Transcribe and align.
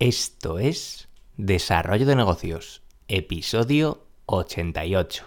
Esto 0.00 0.58
es 0.58 1.10
Desarrollo 1.36 2.06
de 2.06 2.16
Negocios, 2.16 2.80
episodio 3.06 4.06
88. 4.24 5.24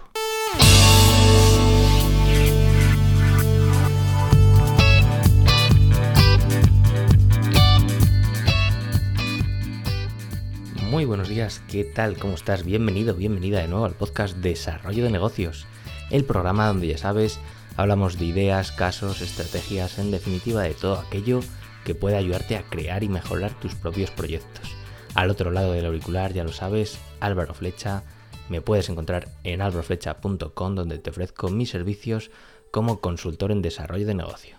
Muy 10.90 11.04
buenos 11.04 11.28
días, 11.28 11.62
¿qué 11.68 11.84
tal? 11.84 12.16
¿Cómo 12.18 12.34
estás? 12.34 12.64
Bienvenido, 12.64 13.14
bienvenida 13.14 13.60
de 13.60 13.68
nuevo 13.68 13.84
al 13.84 13.94
podcast 13.94 14.38
Desarrollo 14.38 15.04
de 15.04 15.10
Negocios, 15.10 15.68
el 16.10 16.24
programa 16.24 16.66
donde 16.66 16.88
ya 16.88 16.98
sabes, 16.98 17.38
hablamos 17.76 18.18
de 18.18 18.24
ideas, 18.24 18.72
casos, 18.72 19.20
estrategias, 19.20 20.00
en 20.00 20.10
definitiva 20.10 20.62
de 20.62 20.74
todo 20.74 20.98
aquello 20.98 21.42
que 21.42 21.46
puede 21.94 22.16
ayudarte 22.16 22.56
a 22.56 22.62
crear 22.62 23.02
y 23.04 23.08
mejorar 23.08 23.52
tus 23.60 23.74
propios 23.74 24.10
proyectos. 24.10 24.74
Al 25.14 25.30
otro 25.30 25.50
lado 25.50 25.72
del 25.72 25.86
auricular, 25.86 26.32
ya 26.32 26.44
lo 26.44 26.52
sabes, 26.52 26.98
Álvaro 27.20 27.54
Flecha. 27.54 28.02
Me 28.48 28.60
puedes 28.60 28.88
encontrar 28.88 29.28
en 29.44 29.60
alvaroflecha.com 29.60 30.74
donde 30.74 30.98
te 30.98 31.10
ofrezco 31.10 31.50
mis 31.50 31.70
servicios 31.70 32.30
como 32.70 33.00
consultor 33.00 33.52
en 33.52 33.62
desarrollo 33.62 34.06
de 34.06 34.14
negocio. 34.14 34.58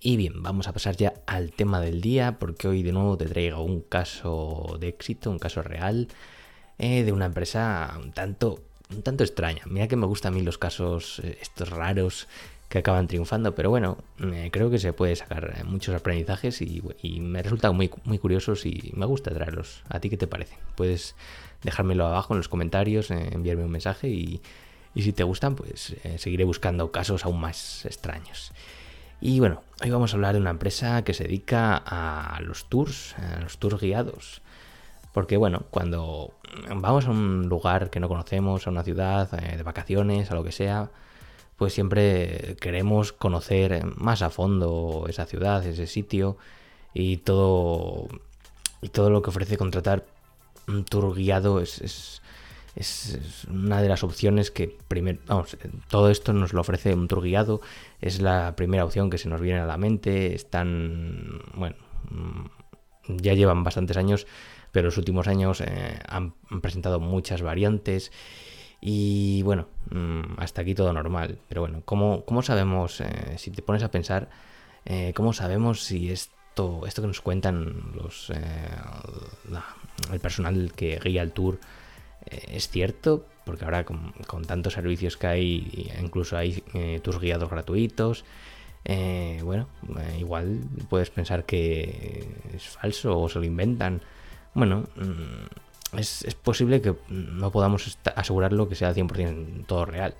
Y 0.00 0.16
bien, 0.16 0.42
vamos 0.42 0.68
a 0.68 0.72
pasar 0.72 0.96
ya 0.96 1.14
al 1.26 1.52
tema 1.52 1.80
del 1.80 2.00
día 2.00 2.38
porque 2.38 2.68
hoy 2.68 2.82
de 2.82 2.92
nuevo 2.92 3.16
te 3.16 3.26
traigo 3.26 3.62
un 3.62 3.80
caso 3.80 4.76
de 4.78 4.88
éxito, 4.88 5.30
un 5.30 5.38
caso 5.38 5.62
real 5.62 6.08
eh, 6.78 7.02
de 7.02 7.12
una 7.12 7.26
empresa 7.26 7.96
un 8.00 8.12
tanto, 8.12 8.60
un 8.90 9.02
tanto 9.02 9.24
extraña. 9.24 9.62
Mira 9.66 9.88
que 9.88 9.96
me 9.96 10.06
gustan 10.06 10.34
a 10.34 10.36
mí 10.36 10.42
los 10.42 10.58
casos 10.58 11.20
eh, 11.24 11.38
estos 11.40 11.70
raros 11.70 12.28
que 12.68 12.78
acaban 12.78 13.08
triunfando, 13.08 13.54
pero 13.54 13.70
bueno, 13.70 13.98
eh, 14.20 14.50
creo 14.52 14.70
que 14.70 14.78
se 14.78 14.92
puede 14.92 15.16
sacar 15.16 15.54
eh, 15.56 15.64
muchos 15.64 15.94
aprendizajes 15.94 16.60
y, 16.60 16.82
me 17.20 17.42
resultan 17.42 17.74
muy, 17.74 17.90
muy 18.04 18.18
curiosos 18.18 18.66
y 18.66 18.92
me 18.94 19.06
gusta 19.06 19.32
traerlos. 19.32 19.82
¿A 19.88 20.00
ti 20.00 20.10
qué 20.10 20.18
te 20.18 20.26
parece? 20.26 20.58
Puedes 20.76 21.16
dejármelo 21.62 22.06
abajo 22.06 22.34
en 22.34 22.38
los 22.38 22.48
comentarios, 22.48 23.10
eh, 23.10 23.30
enviarme 23.32 23.64
un 23.64 23.70
mensaje 23.70 24.08
y, 24.08 24.42
si 24.94 25.12
te 25.12 25.22
gustan, 25.22 25.54
pues 25.54 25.94
seguiré 26.16 26.42
buscando 26.42 26.90
casos 26.90 27.24
aún 27.24 27.40
más 27.40 27.84
extraños. 27.84 28.50
Y 29.20 29.38
bueno, 29.38 29.62
hoy 29.80 29.90
vamos 29.90 30.12
a 30.12 30.16
hablar 30.16 30.34
de 30.34 30.40
una 30.40 30.50
empresa 30.50 31.04
que 31.04 31.14
se 31.14 31.22
dedica 31.22 31.76
a 31.76 32.40
los 32.40 32.68
tours, 32.68 33.14
a 33.16 33.40
los 33.40 33.58
tours 33.58 33.80
guiados. 33.80 34.42
Porque 35.12 35.36
bueno, 35.36 35.66
cuando 35.70 36.34
vamos 36.68 37.06
a 37.06 37.10
un 37.10 37.48
lugar 37.48 37.90
que 37.90 38.00
no 38.00 38.08
conocemos, 38.08 38.66
a 38.66 38.70
una 38.70 38.82
ciudad, 38.82 39.30
de 39.30 39.62
vacaciones, 39.62 40.32
a 40.32 40.34
lo 40.34 40.42
que 40.42 40.50
sea, 40.50 40.90
pues 41.58 41.74
siempre 41.74 42.56
queremos 42.60 43.12
conocer 43.12 43.84
más 43.96 44.22
a 44.22 44.30
fondo 44.30 45.06
esa 45.08 45.26
ciudad, 45.26 45.66
ese 45.66 45.88
sitio 45.88 46.38
y 46.94 47.18
todo, 47.18 48.06
y 48.80 48.88
todo 48.90 49.10
lo 49.10 49.22
que 49.22 49.30
ofrece 49.30 49.58
contratar 49.58 50.06
un 50.68 50.84
tour 50.84 51.14
guiado 51.16 51.60
es, 51.60 52.22
una 53.50 53.82
de 53.82 53.88
las 53.88 54.04
opciones 54.04 54.52
que 54.52 54.78
primero, 54.86 55.18
vamos, 55.26 55.56
todo 55.88 56.10
esto 56.10 56.32
nos 56.32 56.52
lo 56.52 56.60
ofrece 56.60 56.94
un 56.94 57.08
tour 57.08 57.22
guiado, 57.22 57.60
es 58.00 58.20
la 58.20 58.54
primera 58.54 58.84
opción 58.84 59.10
que 59.10 59.18
se 59.18 59.28
nos 59.28 59.40
viene 59.40 59.58
a 59.58 59.66
la 59.66 59.78
mente, 59.78 60.36
están, 60.36 61.42
bueno, 61.54 61.74
ya 63.08 63.34
llevan 63.34 63.64
bastantes 63.64 63.96
años, 63.96 64.28
pero 64.70 64.86
los 64.86 64.98
últimos 64.98 65.26
años 65.26 65.60
eh, 65.60 65.98
han 66.06 66.34
presentado 66.60 67.00
muchas 67.00 67.42
variantes 67.42 68.12
y 68.80 69.42
bueno, 69.42 69.66
mm, 69.90 70.38
hasta 70.38 70.62
aquí 70.62 70.74
todo 70.74 70.92
normal. 70.92 71.38
Pero 71.48 71.62
bueno, 71.62 71.82
¿cómo, 71.84 72.24
cómo 72.24 72.42
sabemos, 72.42 73.00
eh, 73.00 73.34
si 73.38 73.50
te 73.50 73.62
pones 73.62 73.82
a 73.82 73.90
pensar, 73.90 74.28
eh, 74.84 75.12
cómo 75.14 75.32
sabemos 75.32 75.82
si 75.82 76.10
esto, 76.10 76.86
esto 76.86 77.02
que 77.02 77.08
nos 77.08 77.20
cuentan 77.20 77.92
los, 77.94 78.30
eh, 78.30 78.36
el 80.12 80.20
personal 80.20 80.72
que 80.74 80.98
guía 81.02 81.22
el 81.22 81.32
tour 81.32 81.58
es 82.26 82.68
cierto? 82.68 83.26
Porque 83.44 83.64
ahora 83.64 83.84
con, 83.84 84.12
tantos 84.46 84.74
servicios 84.74 85.16
que 85.16 85.26
hay, 85.26 85.90
incluso 86.00 86.36
hay 86.36 86.62
tours 87.02 87.18
guiados 87.20 87.48
gratuitos. 87.48 88.24
bueno, 89.42 89.68
igual 90.18 90.60
puedes 90.90 91.10
pensar 91.10 91.44
que 91.44 92.28
es 92.54 92.68
falso 92.68 93.18
o 93.18 93.28
se 93.28 93.38
lo 93.38 93.44
inventan. 93.46 94.02
Bueno, 94.54 94.84
mm, 94.96 95.67
es, 95.96 96.24
posible 96.42 96.80
que 96.80 96.94
no 97.08 97.50
podamos 97.50 97.98
asegurarlo 98.14 98.68
que 98.68 98.74
sea 98.74 98.94
100% 98.94 99.66
todo 99.66 99.84
real. 99.84 100.14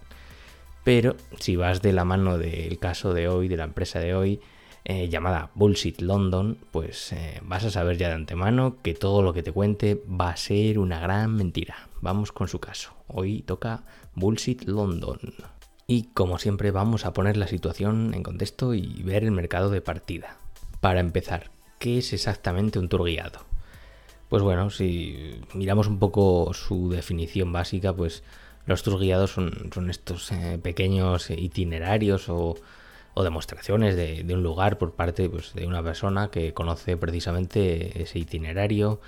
Pero 0.84 1.17
si 1.39 1.56
vas 1.56 1.83
de 1.83 1.93
la 1.93 2.05
mano 2.05 2.39
del 2.39 2.79
caso 2.79 3.12
de 3.12 3.29
hoy, 3.29 3.49
de 3.49 3.56
la 3.56 3.65
empresa 3.65 3.99
de 3.99 4.15
hoy, 4.15 4.41
eh, 4.84 5.09
llamada 5.09 5.51
Bullshit 5.55 6.01
London, 6.01 6.56
pues 6.71 7.12
eh, 7.12 7.41
vas 7.43 7.65
a 7.65 7.71
saber 7.71 7.99
ya 7.99 8.09
de 8.09 8.15
antemano 8.15 8.77
que 8.83 8.95
todo 8.95 9.23
lo 9.23 9.34
que 9.34 9.43
te 9.43 9.53
cuente 9.53 10.03
va 10.09 10.31
a 10.31 10.37
ser 10.37 10.79
una 10.79 10.99
gran 10.99 11.34
mentira. 11.34 11.89
Vamos 12.00 12.33
con 12.33 12.49
su 12.49 12.59
caso. 12.59 12.95
Hoy 13.06 13.43
toca 13.43 13.85
Bullshit 14.15 14.65
London. 14.65 15.19
Y 15.87 16.05
como 16.15 16.39
siempre 16.39 16.71
vamos 16.71 17.05
a 17.05 17.12
poner 17.12 17.37
la 17.37 17.49
situación 17.49 18.15
en 18.15 18.23
contexto 18.23 18.73
y 18.75 19.03
ver 19.03 19.25
el 19.25 19.31
mercado 19.31 19.69
de 19.71 19.81
partida. 19.81 20.39
Para 20.81 21.00
empezar, 21.00 21.50
¿qué 21.79 21.99
es 21.99 22.12
exactamente 22.12 22.79
un 22.79 22.89
tour 22.89 23.05
guiado? 23.05 23.47
Pues 24.28 24.43
bueno, 24.43 24.71
si 24.71 25.41
miramos 25.55 25.87
un 25.87 25.99
poco 25.99 26.53
su 26.53 26.91
definición 26.91 27.53
básica, 27.53 27.94
pues 27.94 28.22
los 28.66 28.83
tours 28.83 29.00
guiados 29.00 29.31
son, 29.33 29.71
estos 29.89 30.31
eh, 30.33 30.59
pequeños 30.62 31.31
itinerarios 31.31 32.28
o, 32.28 32.56
demostraciones 33.17 33.97
de, 33.97 34.25
un 34.33 34.44
lugar 34.44 34.78
por 34.78 34.93
parte 34.93 35.28
pues, 35.28 35.53
de 35.53 35.67
una 35.67 35.83
persona 35.83 36.31
que 36.31 36.55
conoce 36.55 36.97
precisamente 36.97 38.00
ese 38.00 38.21
itinerario 38.21 39.00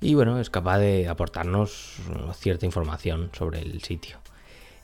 y 0.00 0.14
bueno, 0.14 0.38
es 0.38 0.48
capaz 0.48 0.78
de 0.78 1.08
aportarnos 1.08 1.96
cierta 2.34 2.66
información 2.66 3.30
sobre 3.36 3.60
el 3.60 3.82
sitio. 3.82 4.18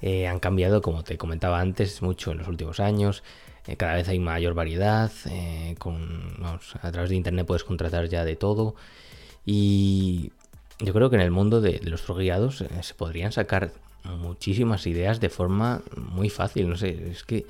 Eh, 0.03 0.27
han 0.27 0.41
cambiado, 0.41 0.83
como 0.83 1.05
te 1.05 1.17
comentaba 1.17 1.61
antes, 1.61 2.03
mucho 2.03 2.33
en 2.33 2.39
los 2.39 2.49
últimos 2.49 2.81
años. 2.81 3.23
Eh, 3.67 3.77
cada 3.77 3.95
vez 3.95 4.09
hay 4.09 4.19
mayor 4.19 4.55
variedad. 4.55 5.13
a 6.83 6.91
través 6.91 7.11
de 7.11 7.17
internet 7.17 7.47
puedes 7.47 7.63
contratar 7.63 8.09
ya 8.09 8.25
de 8.25 8.35
todo. 8.35 8.75
Y 9.47 10.33
yo 10.81 10.93
creo 10.93 11.11
que 11.11 11.17
en 11.17 11.23
el 11.23 11.31
mundo 11.31 11.61
de, 11.61 11.81
los 11.85 12.07
guiados 12.07 12.61
eh, 12.61 12.69
se 12.83 12.95
podrían 12.95 13.33
sacar 13.33 13.73
muchísimas 14.05 14.87
ideas 14.87 15.21
de 15.21 15.29
forma 15.29 15.83
muy 15.97 16.31
fácil. 16.31 16.69
No 16.69 16.77
sé, 16.77 17.11
es 17.11 17.25
que 17.25 17.47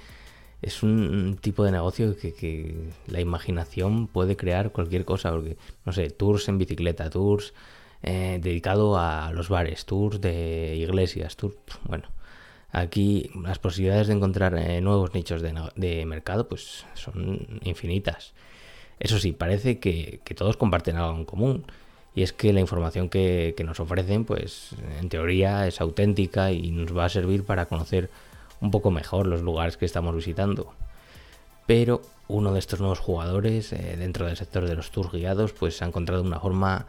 es 0.63 0.83
un 0.83 1.39
tipo 1.41 1.65
de 1.65 1.73
negocio 1.73 2.17
que, 2.17 2.75
la 3.07 3.21
imaginación 3.21 4.07
puede 4.07 4.37
crear 4.37 4.73
cualquier 4.73 5.05
cosa. 5.05 5.31
Porque, 5.31 5.57
no 5.85 5.93
sé, 5.93 6.11
tours 6.11 6.49
en 6.49 6.59
bicicleta, 6.59 7.11
tours 7.11 7.55
eh, 8.03 8.39
dedicado 8.43 8.99
a 8.99 9.33
los 9.33 9.49
bares, 9.49 9.85
tours 9.85 10.21
de 10.21 10.77
iglesias, 10.77 11.37
tours. 11.37 11.57
Bueno, 11.85 12.05
aquí 12.73 13.31
las 13.43 13.59
posibilidades 13.59 14.09
de 14.09 14.15
encontrar 14.15 14.57
eh, 14.57 14.81
nuevos 14.81 15.15
nichos 15.15 15.43
de, 15.43 16.07
mercado 16.07 16.49
pues 16.49 16.87
son 16.95 17.61
infinitas. 17.63 18.33
Eso 19.01 19.19
sí, 19.19 19.33
parece 19.33 19.81
que 19.81 20.21
todos 20.37 20.57
comparten 20.57 20.97
algo 20.97 21.19
en 21.19 21.25
común 21.25 21.65
y 22.15 22.23
es 22.23 22.33
que 22.33 22.53
la 22.53 22.61
información 22.61 23.09
que, 23.09 23.55
nos 23.65 23.81
ofrecen, 23.81 24.25
pues 24.25 24.71
en 25.01 25.09
teoría 25.09 25.67
es 25.67 25.81
auténtica 25.81 26.53
y 26.53 26.71
nos 26.71 26.97
va 26.97 27.07
a 27.07 27.09
servir 27.09 27.45
para 27.45 27.67
conocer 27.67 28.09
un 28.61 28.71
poco 28.71 28.91
mejor 28.91 29.27
los 29.27 29.43
lugares 29.43 29.77
que 29.77 29.85
estamos 29.85 30.15
visitando. 30.15 30.73
Pero 31.67 32.03
uno 32.29 32.53
de 32.53 32.61
estos 32.61 32.79
nuevos 32.79 33.01
jugadores 33.01 33.73
eh, 33.73 33.97
dentro 33.99 34.27
del 34.27 34.37
sector 34.37 34.67
de 34.67 34.77
los 34.77 34.91
tours 34.91 35.11
guiados, 35.11 35.53
pues 35.53 35.83
ha 35.83 35.87
encontrado 35.87 36.23
una 36.23 36.39
forma 36.39 36.87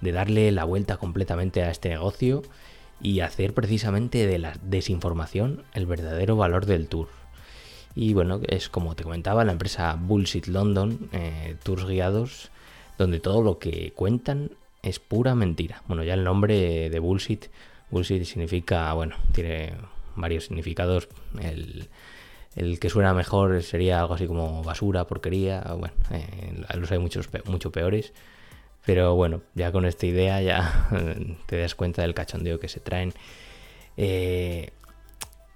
de 0.00 0.12
darle 0.12 0.52
la 0.52 0.64
vuelta 0.64 0.96
completamente 0.96 1.62
a 1.62 1.70
este 1.70 1.88
negocio 1.88 2.42
y 3.00 3.20
hacer 3.20 3.54
precisamente 3.54 4.26
de 4.26 4.38
la 4.38 4.56
desinformación 4.62 5.64
el 5.74 5.86
verdadero 5.86 6.36
valor 6.36 6.66
del 6.66 6.86
tour. 6.86 7.08
Y 7.96 8.14
bueno, 8.14 8.40
es 8.46 8.68
como 8.68 8.94
te 8.94 9.02
comentaba, 9.02 9.44
la 9.44 9.52
empresa 9.52 9.98
Bullshit 10.00 10.46
London, 10.46 11.08
eh, 11.12 11.56
Tours 11.64 11.84
Guiados, 11.84 12.50
donde 12.96 13.18
todo 13.18 13.42
lo 13.42 13.58
que 13.58 13.92
cuentan 13.94 14.50
es 14.88 14.98
pura 14.98 15.34
mentira. 15.34 15.82
Bueno, 15.86 16.02
ya 16.04 16.14
el 16.14 16.24
nombre 16.24 16.90
de 16.90 16.98
bullshit, 16.98 17.46
bullshit 17.90 18.24
significa, 18.24 18.92
bueno, 18.92 19.16
tiene 19.32 19.74
varios 20.16 20.44
significados. 20.44 21.08
El, 21.40 21.88
que 22.80 22.90
suena 22.90 23.14
mejor 23.14 23.62
sería 23.62 24.00
algo 24.00 24.14
así 24.14 24.26
como 24.26 24.64
basura, 24.64 25.06
porquería. 25.06 25.60
Bueno, 25.78 25.94
eh, 26.10 26.64
los 26.76 26.90
hay 26.90 26.98
muchos 26.98 27.28
mucho 27.44 27.70
peores. 27.70 28.12
Pero 28.84 29.14
bueno, 29.14 29.42
ya 29.54 29.70
con 29.70 29.84
esta 29.84 30.06
idea 30.06 30.40
ya 30.40 30.88
te 31.46 31.58
das 31.58 31.74
cuenta 31.74 32.02
del 32.02 32.14
cachondeo 32.14 32.58
que 32.58 32.68
se 32.68 32.80
traen. 32.80 33.12
Eh, 33.96 34.70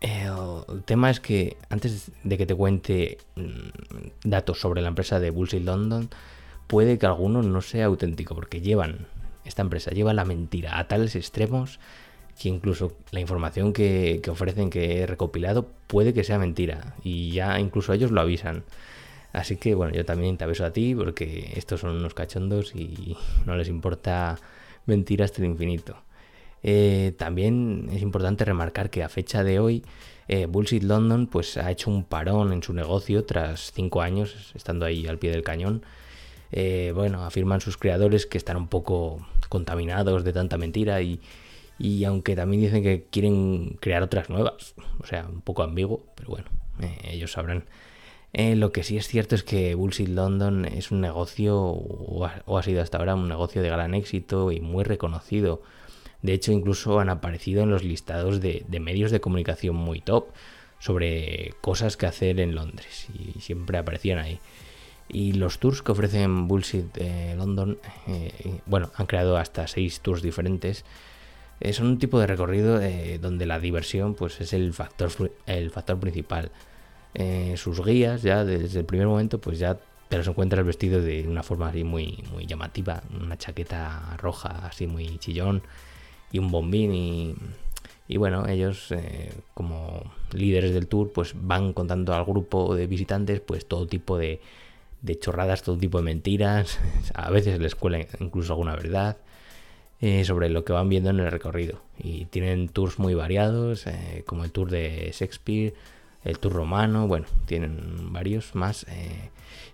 el 0.01 0.83
tema 0.85 1.11
es 1.11 1.21
que 1.21 1.57
antes 1.71 2.11
de 2.25 2.37
que 2.39 2.47
te 2.47 2.55
cuente 2.55 3.19
mm, 3.37 4.29
datos 4.29 4.61
sobre 4.61 4.83
la 4.83 4.89
empresa 4.89 5.21
de 5.21 5.31
Bullshit 5.31 5.63
London, 5.63 6.11
puede 6.67 6.99
que 6.99 7.07
alguno 7.07 7.43
no 7.43 7.61
sea 7.61 7.87
auténtico, 7.87 8.35
porque 8.35 8.61
llevan 8.61 9.07
esta 9.45 9.63
empresa 9.63 9.91
lleva 9.91 10.13
la 10.13 10.25
mentira 10.25 10.79
a 10.79 10.89
tales 10.89 11.17
extremos 11.17 11.81
que 12.41 12.49
incluso 12.49 12.97
la 13.11 13.21
información 13.21 13.73
que, 13.73 14.21
ofrecen 14.29 14.71
que 14.71 15.01
he 15.01 15.07
recopilado 15.07 15.69
puede 15.87 16.15
que 16.15 16.25
sea 16.25 16.39
mentira 16.39 16.95
y 17.05 17.33
ya 17.33 17.59
incluso 17.61 17.93
ellos 17.93 18.11
lo 18.11 18.21
avisan. 18.21 18.65
Así 19.33 19.57
que 19.57 19.75
bueno, 19.75 19.95
yo 19.95 20.05
también 20.05 20.37
te 20.37 20.45
aviso 20.45 20.65
a 20.65 20.73
ti 20.73 20.95
porque 20.95 21.53
estos 21.57 21.81
son 21.81 21.97
unos 21.97 22.15
cachondos 22.15 22.75
y 22.75 23.17
no 23.47 23.57
les 23.57 23.69
importa 23.69 24.39
mentir 24.87 25.23
hasta 25.23 25.43
el 25.43 25.49
infinito. 25.49 25.97
Eh, 26.63 27.15
también 27.19 27.89
es 27.93 28.03
importante 28.03 28.45
remarcar 28.45 28.91
que 28.91 29.03
a 29.03 29.09
fecha 29.09 29.43
de 29.43 29.59
hoy 29.59 29.85
eh, 30.29 30.47
Bullshit 30.47 30.83
London 30.83 31.27
pues 31.27 31.57
ha 31.57 31.71
hecho 31.71 31.91
un 31.91 32.05
parón 32.05 32.53
en 32.53 32.63
su 32.63 32.73
negocio 32.73 33.25
tras 33.25 33.73
cinco 33.73 34.01
años 34.01 34.53
estando 34.55 34.87
ahí 34.87 35.07
al 35.07 35.19
pie 35.19 35.31
del 35.31 35.43
cañón. 35.43 35.83
Eh, 36.53 36.93
bueno, 36.95 37.25
afirman 37.25 37.61
sus 37.61 37.77
creadores 37.77 38.27
que 38.27 38.39
están 38.39 38.57
un 38.57 38.69
poco 38.69 39.27
contaminados 39.49 40.25
de 40.25 40.33
tanta 40.33 40.59
mentira 40.59 41.01
y, 41.03 41.21
y 41.79 42.05
aunque 42.05 42.37
también 42.37 42.63
dicen 42.63 42.83
que 42.83 43.07
quieren 43.11 43.79
crear 43.81 44.03
otras 44.03 44.31
nuevas, 44.31 44.75
o 45.01 45.07
sea, 45.07 45.27
un 45.29 45.41
poco 45.41 45.63
ambiguo, 45.63 46.05
pero 46.15 46.31
bueno, 46.31 46.47
ellos 47.05 47.33
sabrán. 47.33 47.65
lo 48.35 48.73
que 48.73 48.83
sí 48.83 48.97
es 48.97 49.09
cierto 49.09 49.35
es 49.35 49.43
que 49.43 49.75
Bullshit 49.75 50.09
London 50.09 50.67
es 50.67 50.91
un 50.91 51.01
negocio, 51.01 51.59
o 51.59 52.27
ha, 52.27 52.63
sido 52.63 52.83
hasta 52.83 52.99
ahora 52.99 53.15
un 53.15 53.29
negocio 53.29 53.63
de 53.63 53.71
gran 53.71 53.95
éxito 53.95 54.53
y 54.53 54.61
muy 54.61 54.85
reconocido 54.85 55.63
de 56.23 56.35
hecho, 56.35 56.53
incluso 56.53 57.01
han 57.01 57.11
aparecido 57.11 57.63
en 57.63 57.71
los 57.71 57.83
listados 57.83 58.41
de, 58.41 58.65
medios 58.81 59.11
de 59.11 59.21
comunicación 59.21 59.75
muy 59.75 60.01
top 60.01 60.29
sobre 60.79 61.55
cosas 61.61 61.97
que 61.97 62.07
hacer 62.07 62.41
en 62.41 62.55
Londres 62.55 63.09
y 63.13 63.41
siempre 63.41 63.79
aparecían 63.79 64.19
ahí. 64.19 64.39
Y 65.13 65.35
los 65.35 65.59
tours 65.59 65.83
que 65.83 65.93
ofrecen 65.93 66.49
Bullshit 66.49 66.87
eh, 66.97 67.35
London, 67.37 67.79
eh, 68.09 68.61
bueno, 68.67 68.91
han 68.97 69.07
creado 69.07 69.37
hasta 69.37 69.67
seis 69.69 70.01
tours 70.01 70.23
diferentes. 70.23 70.85
Eh, 71.61 71.73
son 71.73 71.87
un 71.87 71.99
tipo 71.99 72.19
de 72.19 72.27
recorrido 72.27 72.81
donde 73.21 73.47
la 73.47 73.61
diversión 73.61 74.15
pues, 74.15 74.41
es 74.41 74.53
el 74.53 74.73
factor, 74.73 75.11
el 75.47 75.71
factor 75.71 76.01
principal. 76.01 76.51
sus 77.57 77.85
guías, 77.85 78.23
ya 78.23 78.45
desde 78.45 78.81
el 78.81 78.87
primer 78.87 79.07
momento, 79.07 79.39
pues 79.39 79.59
ya 79.59 79.79
te 80.13 80.19
los 80.19 80.29
encuentras 80.29 80.67
vestidos 80.67 81.03
de 81.05 81.27
una 81.27 81.43
forma 81.43 81.69
así 81.69 81.85
muy, 81.85 82.23
muy 82.31 82.45
llamativa, 82.45 83.03
una 83.19 83.39
chaqueta 83.39 84.15
roja 84.19 84.67
así 84.67 84.87
muy 84.87 85.17
chillón 85.17 85.63
y 86.31 86.39
un 86.39 86.51
bombín 86.51 86.93
y, 88.07 88.17
bueno, 88.19 88.47
ellos 88.47 88.93
eh, 88.93 89.33
como 89.55 90.03
líderes 90.33 90.75
del 90.75 90.87
tour 90.87 91.13
pues 91.15 91.33
van 91.35 91.73
contando 91.73 92.13
al 92.13 92.27
grupo 92.27 92.77
de 92.77 92.87
visitantes 92.87 93.41
pues 93.41 93.65
todo 93.65 93.87
tipo 93.87 94.19
de, 94.19 94.43
chorradas, 95.19 95.63
todo 95.63 95.77
tipo 95.77 95.99
de 95.99 96.05
mentiras, 96.05 96.79
a 97.15 97.31
veces 97.31 97.61
les 97.61 97.75
cuela 97.75 98.01
incluso 98.21 98.53
alguna 98.53 98.77
verdad 98.77 99.17
eh, 100.01 100.25
sobre 100.25 100.49
lo 100.49 100.65
que 100.65 100.73
van 100.73 100.89
viendo 100.89 101.11
en 101.11 101.21
el 101.21 101.31
recorrido 101.31 101.81
y 101.99 102.25
tienen 102.27 102.69
tours 102.69 102.99
muy 102.99 103.15
variados 103.15 103.87
eh, 103.87 104.25
como 104.27 104.45
el 104.45 104.53
tour 104.53 104.71
de 104.71 105.11
Shakespeare, 105.13 105.75
el 106.25 106.39
tour 106.39 106.53
romano, 106.53 107.09
bueno, 107.09 107.27
tienen 107.47 108.13
varios 108.13 108.55
más. 108.55 108.87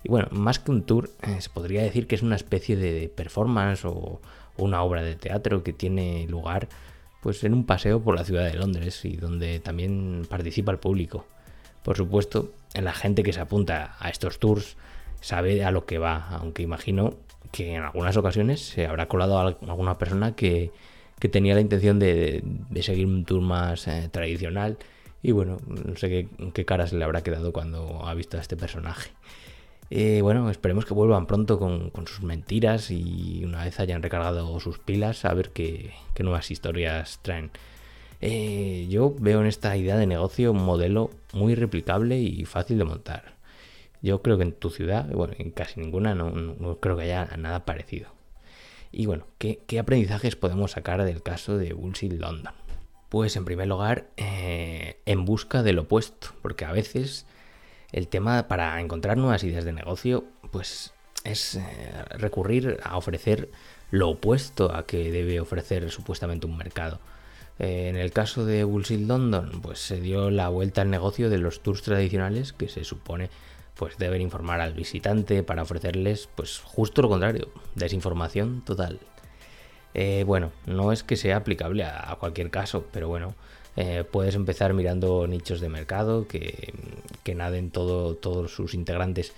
y 0.02 0.08
bueno, 0.08 0.28
más 0.30 0.58
que 0.58 0.70
un 0.70 0.82
tour, 0.82 1.10
se 1.40 1.50
podría 1.50 1.82
decir 1.82 2.06
que 2.06 2.14
es 2.14 2.22
una 2.22 2.36
especie 2.36 2.76
de 2.76 3.10
performance 3.14 3.84
o, 3.84 4.20
una 4.58 4.82
obra 4.82 5.02
de 5.02 5.14
teatro 5.14 5.62
que 5.62 5.72
tiene 5.72 6.26
lugar 6.28 6.68
pues 7.22 7.42
en 7.44 7.54
un 7.54 7.64
paseo 7.64 8.00
por 8.00 8.14
la 8.14 8.24
ciudad 8.24 8.44
de 8.44 8.54
Londres 8.54 9.04
y 9.04 9.16
donde 9.16 9.58
también 9.60 10.26
participa 10.28 10.70
el 10.70 10.78
público. 10.78 11.26
Por 11.82 11.96
supuesto, 11.96 12.52
la 12.74 12.92
gente 12.92 13.22
que 13.22 13.32
se 13.32 13.40
apunta 13.40 13.96
a 13.98 14.10
estos 14.10 14.38
tours 14.38 14.76
sabe 15.20 15.64
a 15.64 15.70
lo 15.70 15.86
que 15.86 15.98
va, 15.98 16.28
aunque 16.30 16.62
imagino 16.62 17.14
que 17.52 17.74
en 17.74 17.82
algunas 17.82 18.16
ocasiones 18.16 18.60
se 18.60 18.86
habrá 18.86 19.08
colado 19.08 19.38
alguna 19.38 19.98
persona 19.98 20.34
que, 20.34 20.70
tenía 21.30 21.54
la 21.54 21.60
intención 21.60 21.98
de, 21.98 22.44
seguir 22.80 23.06
un 23.06 23.24
tour 23.24 23.40
más 23.40 23.88
eh, 23.88 24.08
tradicional 24.10 24.78
y 25.22 25.32
bueno, 25.32 25.58
no 25.66 25.96
sé 25.96 26.08
qué, 26.08 26.28
qué 26.52 26.64
cara 26.64 26.86
se 26.86 26.96
le 26.96 27.04
habrá 27.04 27.22
quedado 27.22 27.52
cuando 27.52 28.06
ha 28.06 28.14
visto 28.14 28.36
a 28.38 28.40
este 28.40 28.56
personaje. 28.56 29.10
Eh, 29.90 30.20
bueno, 30.22 30.50
esperemos 30.50 30.84
que 30.84 30.92
vuelvan 30.92 31.26
pronto 31.26 31.58
con, 31.58 31.90
sus 32.06 32.22
mentiras 32.22 32.90
y 32.90 33.42
una 33.44 33.64
vez 33.64 33.80
hayan 33.80 34.02
recargado 34.02 34.60
sus 34.60 34.78
pilas, 34.78 35.24
a 35.24 35.32
ver 35.32 35.50
qué, 35.50 35.92
nuevas 36.20 36.50
historias 36.50 37.20
traen. 37.22 37.50
Eh, 38.20 38.86
yo 38.90 39.14
veo 39.18 39.40
en 39.40 39.46
esta 39.46 39.76
idea 39.76 39.96
de 39.96 40.06
negocio 40.06 40.52
un 40.52 40.64
modelo 40.64 41.10
muy 41.32 41.54
replicable 41.54 42.18
y 42.18 42.44
fácil 42.44 42.78
de 42.78 42.84
montar. 42.84 43.37
Yo 44.02 44.22
creo 44.22 44.36
que 44.36 44.44
en 44.44 44.52
tu 44.52 44.70
ciudad, 44.70 45.08
bueno, 45.10 45.34
en 45.38 45.50
casi 45.50 45.80
ninguna, 45.80 46.14
no, 46.14 46.78
creo 46.80 46.96
que 46.96 47.04
haya 47.04 47.36
nada 47.36 47.64
parecido. 47.64 48.10
Y 48.92 49.06
bueno, 49.06 49.26
¿qué, 49.38 49.78
aprendizajes 49.78 50.36
podemos 50.36 50.72
sacar 50.72 51.04
del 51.04 51.22
caso 51.22 51.58
de 51.58 51.72
Bullshit 51.72 52.12
London? 52.12 52.54
Pues 53.08 53.36
en 53.36 53.44
primer 53.44 53.66
lugar, 53.66 54.08
eh, 54.16 55.00
en 55.06 55.24
busca 55.24 55.62
del 55.62 55.78
opuesto, 55.78 56.28
porque 56.42 56.64
a 56.64 56.72
veces 56.72 57.26
el 57.92 58.08
tema 58.08 58.48
para 58.48 58.80
encontrar 58.80 59.16
nuevas 59.16 59.44
ideas 59.44 59.64
de 59.64 59.72
negocio, 59.72 60.24
pues 60.52 60.92
es 61.24 61.56
eh, 61.56 61.62
recurrir 62.10 62.78
a 62.82 62.96
ofrecer 62.96 63.50
lo 63.90 64.10
opuesto 64.10 64.74
a 64.74 64.86
que 64.86 65.10
debe 65.10 65.40
ofrecer 65.40 65.90
supuestamente 65.90 66.46
un 66.46 66.56
mercado. 66.56 67.00
Eh, 67.58 67.88
en 67.88 67.96
el 67.96 68.12
caso 68.12 68.44
de 68.44 68.64
Bullshit 68.64 69.06
London, 69.06 69.60
pues 69.62 69.80
se 69.80 70.00
dio 70.00 70.30
la 70.30 70.48
vuelta 70.48 70.82
al 70.82 70.90
negocio 70.90 71.30
de 71.30 71.38
los 71.38 71.60
tours 71.60 71.82
tradicionales 71.82 72.52
que 72.52 72.68
se 72.68 72.84
supone 72.84 73.30
pues 73.78 73.96
deben 73.96 74.20
informar 74.20 74.60
al 74.60 74.74
visitante 74.74 75.42
para 75.42 75.62
ofrecerles 75.62 76.28
pues 76.34 76.58
justo 76.58 77.00
lo 77.00 77.08
contrario, 77.08 77.48
desinformación 77.74 78.62
total. 78.64 78.98
Eh, 79.94 80.24
bueno, 80.26 80.52
no 80.66 80.92
es 80.92 81.02
que 81.02 81.16
sea 81.16 81.38
aplicable 81.38 81.84
a 81.84 82.14
cualquier 82.20 82.50
caso, 82.50 82.84
pero 82.92 83.08
bueno, 83.08 83.34
eh, 83.80 84.02
puedes 84.02 84.34
empezar 84.34 84.74
mirando 84.74 85.28
nichos 85.28 85.60
de 85.60 85.68
mercado 85.68 86.26
que, 86.26 86.74
que 87.22 87.36
naden 87.36 87.70
todo, 87.70 88.16
todos 88.16 88.52
sus 88.52 88.74
integrantes 88.74 89.32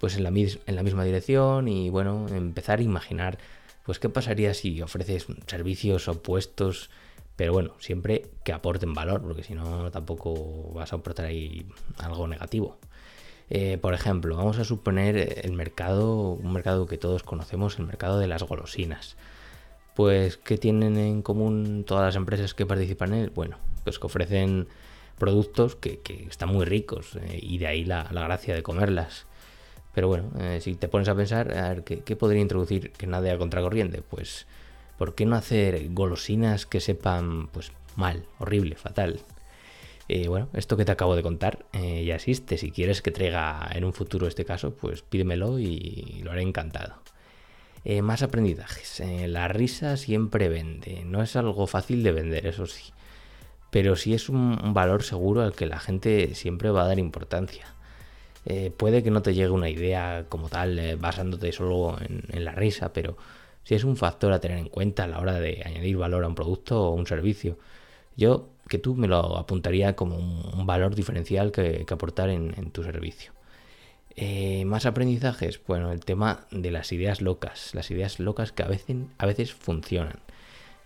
pues 0.00 0.16
en 0.16 0.24
la, 0.24 0.30
en 0.30 0.74
la 0.74 0.82
misma 0.82 1.04
dirección 1.04 1.68
y 1.68 1.90
bueno, 1.90 2.26
empezar 2.28 2.80
a 2.80 2.82
imaginar 2.82 3.38
pues 3.84 4.00
qué 4.00 4.08
pasaría 4.08 4.52
si 4.52 4.82
ofreces 4.82 5.26
servicios 5.46 6.08
opuestos, 6.08 6.90
pero 7.36 7.52
bueno, 7.52 7.74
siempre 7.78 8.26
que 8.42 8.52
aporten 8.52 8.94
valor, 8.94 9.22
porque 9.22 9.44
si 9.44 9.54
no 9.54 9.88
tampoco 9.92 10.72
vas 10.74 10.92
a 10.92 10.96
aportar 10.96 11.26
ahí 11.26 11.64
algo 11.98 12.26
negativo. 12.26 12.80
Eh, 13.56 13.78
por 13.78 13.94
ejemplo, 13.94 14.36
vamos 14.36 14.58
a 14.58 14.64
suponer 14.64 15.42
el 15.44 15.52
mercado, 15.52 16.32
un 16.32 16.52
mercado 16.52 16.88
que 16.88 16.98
todos 16.98 17.22
conocemos, 17.22 17.78
el 17.78 17.86
mercado 17.86 18.18
de 18.18 18.26
las 18.26 18.42
golosinas. 18.42 19.16
Pues, 19.94 20.38
¿qué 20.38 20.58
tienen 20.58 20.96
en 20.96 21.22
común 21.22 21.84
todas 21.86 22.04
las 22.04 22.16
empresas 22.16 22.52
que 22.52 22.66
participan 22.66 23.14
en 23.14 23.20
él? 23.20 23.30
Bueno, 23.30 23.58
pues 23.84 24.00
que 24.00 24.06
ofrecen 24.06 24.66
productos 25.18 25.76
que, 25.76 26.00
están 26.28 26.48
muy 26.48 26.64
ricos 26.64 27.14
eh, 27.14 27.38
y 27.40 27.58
de 27.58 27.68
ahí 27.68 27.84
la, 27.84 28.02
gracia 28.02 28.56
de 28.56 28.64
comerlas. 28.64 29.26
Pero 29.94 30.08
bueno, 30.08 30.32
eh, 30.40 30.58
si 30.60 30.74
te 30.74 30.88
pones 30.88 31.08
a 31.08 31.14
pensar, 31.14 31.56
a 31.56 31.68
ver, 31.68 31.84
¿qué, 31.84 32.16
podría 32.16 32.42
introducir 32.42 32.90
que 32.90 33.06
nada 33.06 33.32
a 33.32 33.38
contracorriente? 33.38 34.02
Pues, 34.02 34.48
¿por 34.98 35.14
qué 35.14 35.26
no 35.26 35.36
hacer 35.36 35.90
golosinas 35.90 36.66
que 36.66 36.80
sepan, 36.80 37.46
pues, 37.52 37.70
mal, 37.94 38.24
horrible, 38.40 38.74
fatal? 38.74 39.20
Eh, 40.08 40.28
bueno, 40.28 40.48
esto 40.52 40.76
que 40.76 40.84
te 40.84 40.92
acabo 40.92 41.16
de 41.16 41.22
contar 41.22 41.64
ya 41.72 42.16
existe. 42.16 42.58
Si 42.58 42.70
quieres 42.70 43.02
que 43.02 43.10
traiga 43.10 43.68
en 43.72 43.84
un 43.84 43.92
futuro 43.92 44.26
este 44.26 44.44
caso, 44.44 44.74
pues 44.74 45.02
pídemelo 45.02 45.58
y 45.58 46.20
lo 46.22 46.32
haré 46.32 46.42
encantado. 46.42 46.94
más 48.02 48.22
aprendizajes. 48.22 49.02
la 49.28 49.48
risa 49.48 49.96
siempre 49.96 50.48
vende. 50.48 51.04
No 51.04 51.22
es 51.22 51.36
algo 51.36 51.66
fácil 51.66 52.02
de 52.02 52.12
vender, 52.12 52.46
eso 52.46 52.66
sí 52.66 52.92
pero 53.74 53.96
sí 53.96 54.14
es 54.14 54.28
un, 54.28 54.72
valor 54.72 55.02
seguro 55.02 55.42
al 55.42 55.52
que 55.52 55.66
la 55.66 55.80
gente 55.80 56.36
siempre 56.36 56.70
va 56.70 56.84
a 56.84 56.86
dar 56.86 57.00
importancia. 57.00 57.74
Eh, 58.46 58.70
puede 58.70 59.02
que 59.02 59.10
no 59.10 59.20
te 59.20 59.34
llegue 59.34 59.50
una 59.50 59.68
idea 59.68 60.26
como 60.28 60.48
tal 60.48 60.78
eh, 60.78 60.94
basándote 60.94 61.50
solo 61.50 61.96
en, 62.00 62.44
la 62.44 62.52
risa, 62.52 62.92
pero 62.92 63.16
sí 63.64 63.74
es 63.74 63.82
un 63.82 63.96
factor 63.96 64.32
a 64.32 64.38
tener 64.38 64.58
en 64.58 64.68
cuenta 64.68 65.02
a 65.02 65.06
la 65.08 65.18
hora 65.18 65.40
de 65.40 65.60
añadir 65.66 65.96
valor 65.96 66.22
a 66.22 66.28
un 66.28 66.36
producto 66.36 66.84
o 66.84 66.94
un 66.94 67.08
servicio. 67.08 67.58
Yo 68.16 68.50
que 68.68 68.78
tú 68.78 68.94
me 68.94 69.08
lo 69.08 69.38
apuntaría 69.38 69.94
como 69.96 70.16
un, 70.16 70.66
valor 70.66 70.94
diferencial 70.94 71.52
que, 71.52 71.84
aportar 71.90 72.30
en, 72.30 72.70
tu 72.70 72.82
servicio. 72.82 73.32
Eh, 74.16 74.64
más 74.64 74.86
aprendizajes, 74.86 75.60
bueno, 75.66 75.92
el 75.92 76.00
tema 76.00 76.46
de 76.50 76.70
las 76.70 76.92
ideas 76.92 77.20
locas, 77.20 77.74
las 77.74 77.90
ideas 77.90 78.20
locas 78.20 78.52
que 78.52 78.62
a 78.62 78.68
veces, 78.68 78.96
a 79.18 79.26
veces 79.26 79.52
funcionan. 79.52 80.20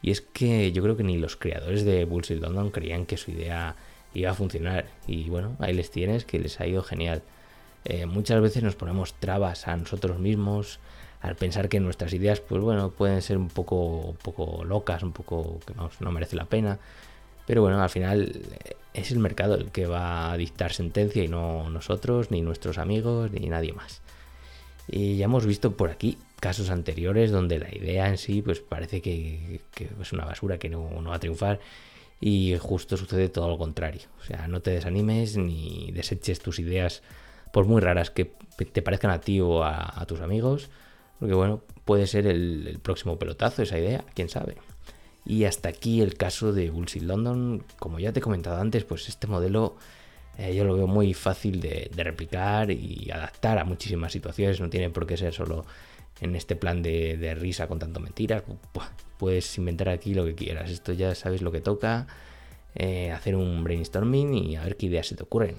Y 0.03 0.11
es 0.11 0.21
que 0.21 0.73
yo 0.73 0.83
creo 0.83 0.97
que 0.97 1.05
ni 1.05 1.19
los 1.19 1.37
creadores 1.37 1.85
de 1.85 2.05
Bullshit 2.05 2.41
London 2.41 2.71
creían 2.71 3.05
que 3.05 3.17
su 3.17 3.33
idea 3.33 3.77
iba 4.15 4.31
a 4.31 4.35
funcionar. 4.35 4.87
Y 5.07 5.29
bueno, 5.29 5.57
ahí 5.59 5.75
les 5.75 5.91
tienes 5.91 6.25
que 6.25 6.39
les 6.39 6.61
ha 6.61 6.67
ido 6.67 6.83
genial. 6.83 7.23
Eh, 7.85 8.07
muchas 8.07 8.41
veces 8.41 8.63
nos 8.63 8.77
ponemos 8.77 9.15
trabas 9.15 9.69
a 9.69 9.77
nosotros 9.77 10.19
mismos 10.19 10.79
al 11.21 11.35
pensar 11.37 11.69
que 11.69 11.81
nuestras 11.81 12.13
ideas, 12.13 12.41
pues 12.41 12.63
bueno, 12.63 12.91
pueden 12.91 13.23
ser 13.23 13.39
un 13.39 13.49
poco, 13.49 14.15
poco 14.23 14.65
locas, 14.65 15.03
un 15.03 15.13
poco 15.13 15.59
que 15.67 15.75
no 15.75 16.13
merece 16.13 16.37
la 16.37 16.45
pena. 16.45 16.79
Pero 17.49 17.63
bueno, 17.63 17.83
al 17.83 17.89
final 17.89 18.43
eh, 18.65 18.77
es 18.93 19.11
el 19.11 19.19
mercado 19.19 19.55
el 19.55 19.71
que 19.73 19.87
va 19.87 20.31
a 20.31 20.37
dictar 20.37 20.73
sentencia 20.73 21.25
y 21.25 21.29
no 21.29 21.71
nosotros, 21.71 22.31
ni 22.31 22.43
nuestros 22.43 22.77
amigos, 22.77 23.33
ni 23.33 23.49
nadie 23.49 23.73
más. 23.73 24.03
Y 24.87 25.17
ya 25.17 25.25
hemos 25.25 25.47
visto 25.47 25.75
por 25.75 25.91
aquí 25.91 26.19
casos 26.41 26.69
anteriores 26.69 27.31
donde 27.31 27.59
la 27.59 27.75
idea 27.75 28.07
en 28.09 28.19
sí 28.19 28.43
pues 28.43 28.61
parece 28.61 29.01
que, 29.01 29.61
es 30.01 30.13
una 30.13 30.27
basura 30.27 30.59
que 30.59 30.69
no, 30.69 31.03
va 31.03 31.15
a 31.15 31.19
triunfar 31.19 31.59
y 32.21 32.55
justo 32.59 32.99
sucede 32.99 33.31
todo 33.31 33.49
lo 33.49 33.57
contrario. 33.57 34.03
O 34.21 34.25
sea, 34.25 34.47
no 34.47 34.61
te 34.61 34.71
desanimes 34.71 35.39
ni 35.39 35.91
deseches 35.93 36.41
tus 36.41 36.59
ideas 36.59 37.03
por 37.51 37.65
muy 37.65 37.81
raras 37.81 38.11
que 38.11 38.27
te 38.27 38.83
parezcan 38.83 39.11
a 39.11 39.21
ti 39.23 39.41
o 39.41 39.65
a, 39.65 40.05
tus 40.07 40.21
amigos, 40.21 40.69
porque 41.19 41.35
bueno, 41.35 41.63
puede 41.87 42.07
ser 42.07 42.27
el, 42.27 42.79
próximo 42.83 43.19
pelotazo 43.19 43.63
esa 43.63 43.79
idea, 43.79 44.05
quién 44.15 44.29
sabe. 44.29 44.57
Y 45.29 45.45
hasta 45.45 45.69
aquí 45.69 46.01
el 46.01 46.15
caso 46.15 46.55
de 46.55 46.71
Bullshit 46.71 47.03
London. 47.03 47.63
Como 47.79 48.01
ya 48.01 48.13
te 48.13 48.21
he 48.21 48.23
comentado 48.23 48.59
antes, 48.59 48.85
pues 48.85 49.09
este 49.11 49.27
modelo 49.27 49.77
eh, 50.39 50.55
yo 50.55 50.65
lo 50.65 50.75
veo 50.75 50.87
muy 50.87 51.13
fácil 51.13 51.61
de, 51.61 51.91
replicar 51.97 52.71
y 52.71 53.11
adaptar 53.13 53.59
a 53.59 53.65
muchísimas 53.65 54.11
situaciones. 54.11 54.59
No 54.59 54.71
tiene 54.71 54.89
por 54.89 55.07
qué 55.07 55.19
ser 55.19 55.35
solo 55.35 55.67
en 56.23 56.35
este 56.35 56.57
plan 56.57 56.83
de, 56.83 57.37
risa 57.39 57.67
con 57.67 57.79
tanto 57.79 58.01
mentiras. 58.01 58.43
Puedes 59.19 59.59
inventar 59.59 59.91
aquí 59.91 60.15
lo 60.15 60.25
que 60.25 60.35
quieras. 60.35 60.71
Esto 60.71 60.95
ya 60.95 61.15
sabes 61.15 61.43
lo 61.43 61.53
que 61.53 61.61
toca. 61.61 62.07
Eh, 62.75 63.11
hacer 63.11 63.37
un 63.37 63.63
brainstorming 63.65 64.33
y 64.33 64.57
a 64.57 64.65
ver 64.65 64.79
qué 64.79 64.87
ideas 64.87 65.09
se 65.09 65.15
te 65.15 65.25
ocurren. 65.25 65.57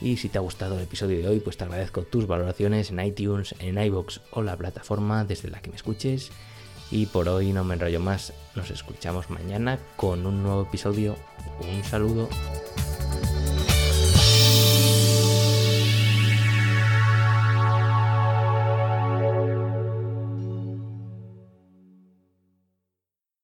Y 0.00 0.16
si 0.16 0.28
te 0.28 0.38
ha 0.38 0.40
gustado 0.40 0.76
el 0.76 0.82
episodio 0.82 1.18
de 1.18 1.28
hoy, 1.28 1.38
pues 1.38 1.56
te 1.56 1.62
agradezco 1.62 2.02
tus 2.02 2.26
valoraciones 2.26 2.90
en 2.90 2.98
iTunes, 2.98 3.54
en 3.60 3.78
iBox 3.78 4.22
o 4.32 4.42
la 4.42 4.56
plataforma 4.56 5.24
desde 5.24 5.50
la 5.50 5.60
que 5.60 5.70
me 5.70 5.76
escuches. 5.76 6.32
Y 6.90 7.06
por 7.06 7.28
hoy 7.28 7.52
no 7.52 7.64
me 7.64 7.74
enrollo 7.74 8.00
más, 8.00 8.32
nos 8.54 8.70
escuchamos 8.70 9.28
mañana 9.30 9.78
con 9.96 10.26
un 10.26 10.42
nuevo 10.42 10.62
episodio. 10.62 11.16
Un 11.60 11.84
saludo. 11.84 12.28